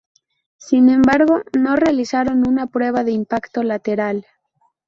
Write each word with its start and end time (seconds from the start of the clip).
Sin 0.57 0.89
embargo, 0.89 1.43
no 1.55 1.75
realizaron 1.75 2.47
una 2.49 2.65
prueba 2.65 3.03
de 3.03 3.11
impacto 3.11 3.61
lateral. 3.61 4.25